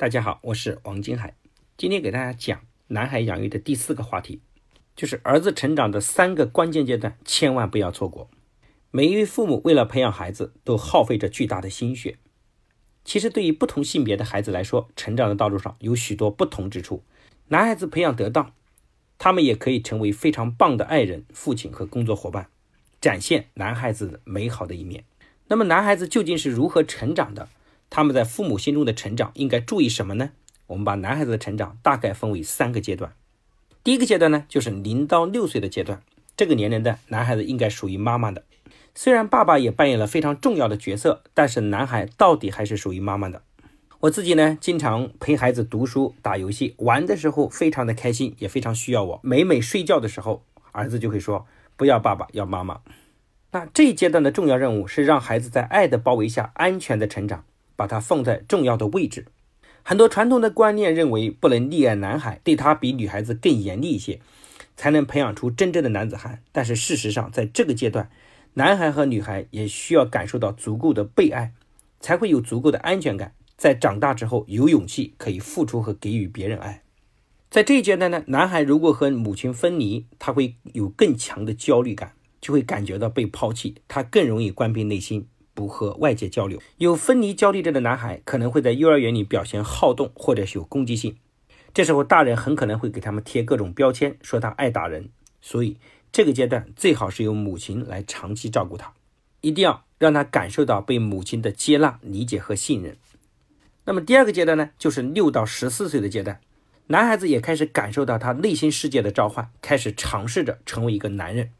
[0.00, 1.34] 大家好，我是王金海，
[1.76, 4.40] 今天给大家讲男孩养育的第四个话题，
[4.96, 8.30] 就是儿子成长的三个关键阶段，千万不要错过。
[8.90, 12.16] 每一位父母为了培养孩子，都耗费着巨大的心血。
[13.04, 17.02] 其实，对于不同性别的孩子来说，成长的道路上有许多不同之处。
[17.48, 18.54] 男孩子培养得当，
[19.18, 22.48] 他们也可以成为非常棒的爱人、父亲和工作伙伴，
[23.02, 25.04] 展现男孩子美好的一面。
[25.48, 27.50] 那么，男孩子究竟是如何成长的？
[27.90, 30.30] 他们在父母心中的成长应该注意什么呢？
[30.68, 33.12] 我们把男孩子的成长大概分为三个阶段。
[33.82, 36.00] 第一个阶段呢，就是零到六岁的阶段。
[36.36, 38.44] 这个年龄的男孩子应该属于妈妈的。
[38.94, 43.42] 虽然爸爸也扮演了非常重要的角色，但是男孩到底还是属于妈妈的。
[44.00, 49.20] 我自己呢，经常陪孩子读书、打游戏、玩的时候，非常的开心，也非常需要我。
[49.22, 51.46] 每每睡觉的时候，儿子就会说
[51.76, 52.80] ：“不要爸爸，要妈妈。”
[53.52, 57.44] 那这一阶段的重要任务是让孩子在爱的包围下安全的成长。
[57.80, 59.24] 把它放在重要的位置。
[59.82, 64.20] 很多传统的观念认为不能溺爱男孩，对他比女孩子更严厉一些，
[64.76, 66.42] 才能培养出真正的男子汉。
[66.52, 68.10] 但是事实上，在这个阶段，
[68.52, 71.54] 男孩和女孩也需要感受到足够的被爱，
[72.00, 76.82] 才会有足够的安全感，在长大之后有勇气可以付出和给予别人爱。
[77.48, 82.12] 在这一阶段呢，男孩如果和母亲分离，他会有更强的焦虑感，
[82.42, 85.26] 就会感觉到被抛弃，他更容易关闭内心。
[85.60, 91.18] 不和外界交流，有分离焦虑症的男孩可能会在幼儿园里表现好动，或者是有攻击性。
[91.74, 95.10] 这时候大人很可能会给他们贴各种标签，说他爱打人。
[95.42, 95.76] 所以
[96.10, 98.90] 这个阶段最好是由母亲来长期照顾他，
[99.42, 102.96] 一定要让他感受到被母亲的接纳、理解和信任。
[103.84, 106.40] 那么第二个阶段呢，就是六到十四岁的阶段，
[106.86, 111.50] 男孩子也开始感受到他内心世界的召唤，开始尝试着成为一个男人。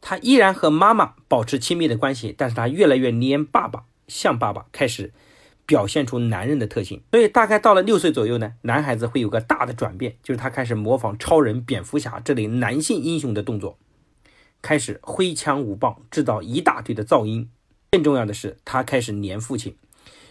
[0.00, 5.12] 他依然和妈妈保持亲密的关系，但是他越来越黏爸爸，像爸爸，开始
[5.66, 7.02] 表现出男人的特性。
[7.10, 13.78] 所以大概到了六岁左右呢，男孩子会有个大的转变，就是他开始模仿超人、蝙蝠侠这类男性英雄的动作，
[14.62, 17.50] 开始挥枪舞棒，制造一大堆的噪音。
[17.90, 19.76] 更重要的是，他开始黏父亲。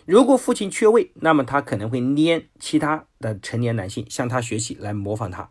[0.05, 5.49] 如果父亲缺位，那么他可能会黏其他的成年男性，向他学习，来模仿他。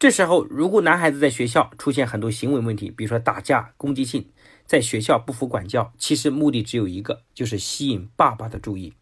[0.00, 4.30] 这时候，如果男孩子在学校出现很多行为问题，比如说打架、攻击性，
[4.64, 8.94] 在学校不服管教，其实目的只有一个，就是吸引爸爸的注意。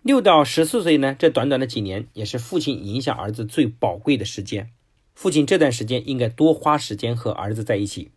[0.00, 4.70] 六到十四岁呢，这短短的几年，也是父亲影响儿子最宝贵的时间。
[5.14, 8.10] 父亲这段时间应该多花时间和儿子在一起，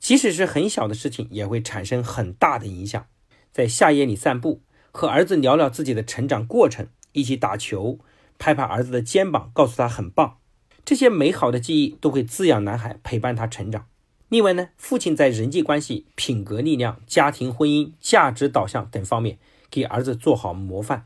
[0.00, 3.06] 即使是很小的事情，也会产生很大的影响。
[3.52, 8.00] 在夏夜里散步，和儿子聊聊自己的成长过程，一起打球，
[8.36, 10.38] 拍拍儿子的肩膀，告诉他很棒。
[10.86, 13.86] 这些美好的记忆都会滋养男孩，陪伴他成长。
[14.28, 19.38] 另外呢，父亲在人际关系、品格力量、家庭婚姻、价值导向等方面
[19.68, 21.04] 给儿子做好模范，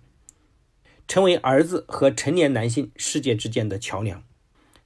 [1.08, 4.22] 成为儿子和成年男性世界之间的桥梁。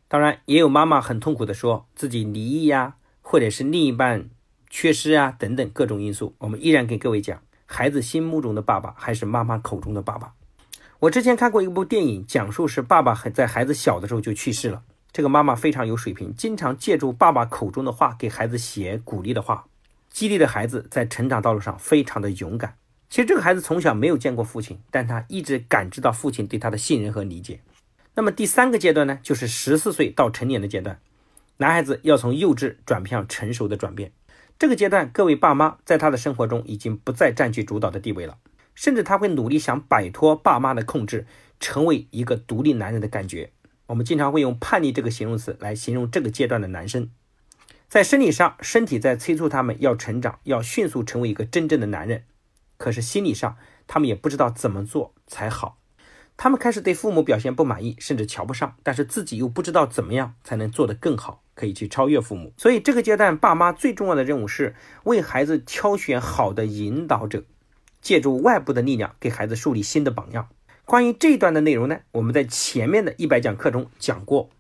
[0.07, 4.31] 当然，也有妈妈很痛苦的说自己离异呀，或者是另一半
[4.71, 6.37] 缺失啊等等各种因素。
[6.39, 10.35] 我们依然给各位讲，孩子心目中的爸爸还是妈妈口中的爸爸。
[11.05, 14.83] 我之前看过一部电影，讲述是爸爸很在孩子小的时候就去世了。
[15.13, 19.67] 这个妈妈非常有水平，经常借助爸爸口中的话给孩子写鼓励的话，
[20.09, 22.77] 激励的孩子在成长道路上非常的勇敢。
[23.11, 27.61] 其实这个孩子从小没有见过父亲，但他一直感知到父亲对他的信任和理解。
[28.15, 30.99] 那么第三个阶段呢，就是十四岁到成年的阶段，
[31.59, 34.11] 男孩子要从幼稚转向成熟的转变。
[34.59, 38.39] 这个阶段，各位爸妈在他的生活中已经不再占据主导的地位了。
[38.75, 41.27] 甚至他会努力想摆脱爸妈的控制，
[41.61, 43.53] 成为一个独立男人的感觉。
[43.87, 47.11] 我们经常会用叛逆这个形容词来形容这个阶段的男生。
[47.89, 52.25] 在生理上，身体在催促他们要成长，要迅速成为一个真正的男人。
[52.77, 55.79] 可是心理上，他们也不知道怎么做才好。
[56.37, 62.53] 他们开始对父母表现不满意，甚至瞧不上，但是自己又不知道怎么样才能做得更好，可以去超越父母。
[62.57, 64.75] 所以这个阶段，爸妈最重要的任务是
[65.05, 67.45] 为孩子挑选好的引导者。
[68.05, 70.49] 借助外部的力量给孩子树立新的榜样。
[70.85, 74.51] 关于这一段的内容呢，我们在前面的一百讲课中讲过，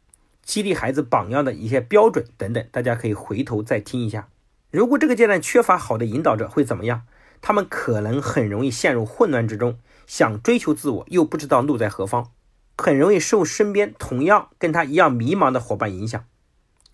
[0.42, 4.28] 激励孩子榜样的一些标准等等，大家可以回头再听一下。
[4.70, 7.02] 如果这个阶段缺乏好的引导者会怎么样？
[7.42, 12.30] 他们可能很容易陷入混乱之中，想追求自我又不知道路在何方，
[12.78, 16.24] 很容易受身边同样跟他一样迷茫的伙伴影响，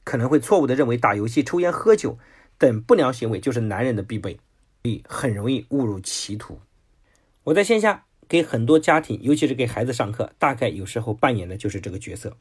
[0.03, 2.19] 可能会错误的认为打游戏、抽烟、喝酒
[2.59, 4.41] 等不良行为就是男人的必备。
[5.07, 6.61] 很容易误入歧途。
[7.45, 12.37] 我在线下给很多家庭，尤其是给孩子上课，大概有时候扮演的就是这个角色。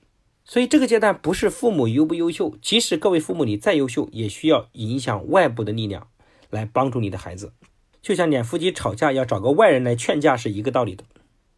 [0.46, 6.08] 所以这个阶段不是父母优不优秀，即使各位父母你再优秀，也需要影响外部的力量
[6.50, 7.54] 来帮助你的孩子。
[8.02, 11.04] 就像两夫妻吵架要找个外人来劝架是一个道理的。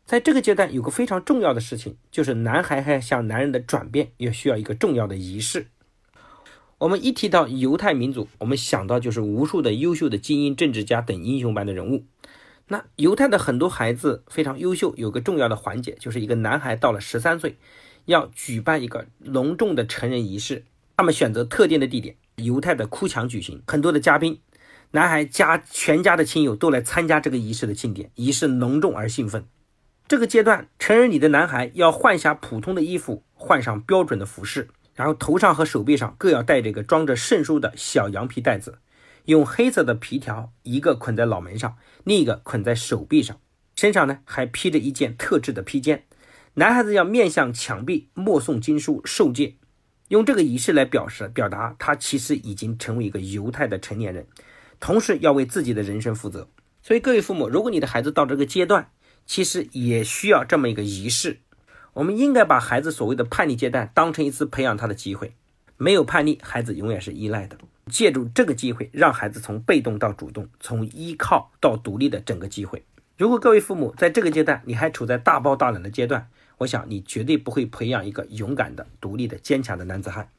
[0.06, 5.68] 在这个阶段有个非常重要的事情，就是男孩还向男人的转变也需要一个重要的仪式。
[6.82, 12.06] 我们一提到犹太民族，我们想到就是无数的优秀的精英、政治家等英雄般的人物。
[12.70, 17.56] 那犹太的很多孩子非常优秀，有个重要的环节，就是一个男孩到了十三岁，
[18.06, 20.66] 要举办一个隆重的成人仪式。
[20.98, 24.40] 他们选择特定的地点，犹太的哭墙举行，很多的嘉宾，
[24.90, 29.46] 男孩家全家的亲友都来参加这个仪式的庆典，仪式隆重而兴奋。
[30.08, 34.70] 这个阶段，成人礼的男孩要换下普通的衣服，换上标准的服饰。
[34.94, 38.80] 然后头上和手臂上各要带着一个装着圣书的小羊皮袋子，
[39.26, 43.40] 用黑色的皮条一个捆在脑门上，另一个捆在手臂上，
[43.76, 46.04] 身上呢还披着一件特制的披肩。
[46.56, 49.56] 男孩子要面向墙壁默诵经书受戒，
[50.10, 54.28] 用这个仪式来表示表达他其实已经成为一个犹太的成年人，
[54.80, 56.50] 同时要为自己的人生负责。
[56.84, 58.92] 所以各位父母，如果你的孩子到这个阶段，
[59.26, 61.40] 其实也需要这么一个仪式。
[61.94, 65.34] 我们应该把孩子所谓的叛逆阶段当成一次培养他的机会。
[65.78, 67.58] 没有叛逆，孩子永远是依赖的。
[67.90, 72.84] 借助这个机会，让孩子从被动到主动，从依靠到独立的整个机会。
[73.18, 76.30] 如果各位父母在这个阶段你还处在大包大揽的阶段，
[76.60, 80.30] 我想你绝对不会培养一个勇敢的、独立的、坚强的男子汉。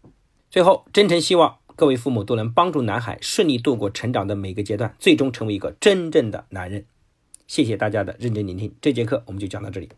[0.51, 6.85] 最后，真诚希望各位父母都能帮助男孩顺利度过成长的每个阶段，最终成为一个真正的男人。
[7.49, 9.89] 谢谢大家的认真聆听，这节课我们就讲到这里。